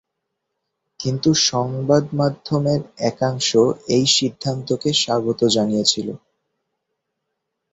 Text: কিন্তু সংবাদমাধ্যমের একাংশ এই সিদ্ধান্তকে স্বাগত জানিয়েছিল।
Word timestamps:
কিন্তু 0.99 1.29
সংবাদমাধ্যমের 1.45 2.81
একাংশ 3.03 3.49
এই 3.95 4.05
সিদ্ধান্তকে 4.17 4.89
স্বাগত 4.95 5.39
জানিয়েছিল। 5.55 6.07